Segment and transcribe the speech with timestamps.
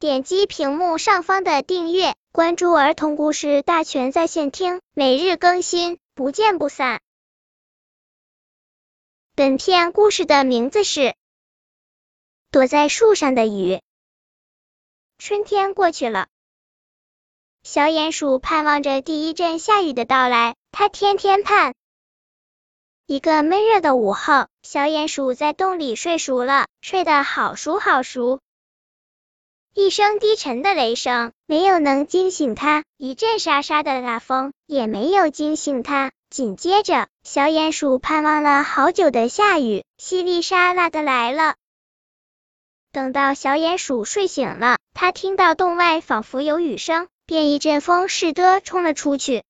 [0.00, 7.00] 点击屏幕上方的订阅，关注儿童故事大全在线听，每日更新，不见不散。
[9.34, 11.00] 本片故事的名字是
[12.52, 13.74] 《躲在树上的雨》。
[15.18, 16.28] 春天过去了，
[17.64, 21.74] 小鼹鼠盼望着第一阵下雨的到来，它天天盼。
[23.06, 28.38] 一个闷热的午后，小鼹鼠在洞里睡熟了，睡得好熟好熟。
[29.80, 36.10] 一声低沉的雷声没有能惊醒他，一阵沙沙的大风也没有惊醒他。
[36.30, 41.54] 紧接着，小鼹鼠盼望了好久的下雨淅沥沙拉的来了。
[42.90, 49.44] 等到小鼹鼠睡醒了，它听到洞外仿佛有雨声，便一阵风似的冲了出去。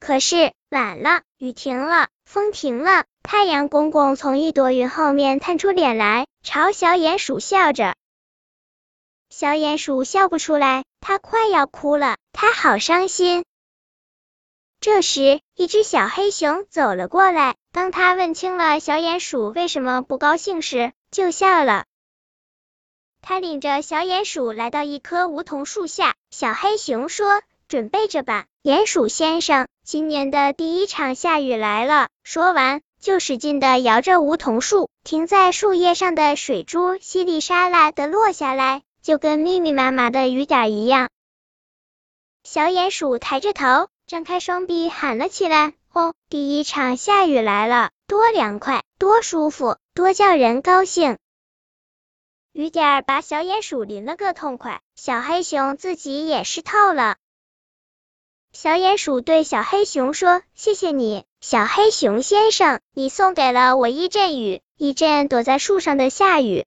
[0.00, 2.08] 可是晚了，雨停了。
[2.24, 7.94] 风停了，太阳公公从一朵云后面探出脸来，朝小鼹鼠笑着。
[9.30, 13.44] 小鼹鼠笑不出来，它快要哭了，它好伤心。
[14.80, 21.84] 这时，一只小黑熊走了过来，当他问清了小鼹鼠为什么不高兴时，就笑了。
[23.20, 32.08] 他领着小鼹鼠来到一棵梧桐树下，小黑熊说：“准备着吧，鼹鼠先生。”今年的第一场下雨来了。
[32.22, 41.08] 说完，就使劲的摇着梧桐树，停在树叶上的水珠淅沥沙啦的落下来，就跟密密麻麻的雨点一样。
[42.44, 51.16] 小鼹鼠抬着头，张开双臂，喊了起来：“哦，第一场下雨来了，多凉快，多舒服，多叫人高兴！”
[52.52, 57.16] 雨点儿把小鼹鼠淋了个痛快，小黑熊自己也湿透了。
[58.52, 66.66] 小鼹鼠对小黑熊说：“谢谢你，小黑熊先生，你送给了我一阵雨，一阵躲在树上的下雨。”